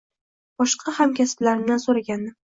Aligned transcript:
Boshqa 0.61 0.95
hamkasblarimdan 1.01 1.85
so‘ragandim. 1.87 2.35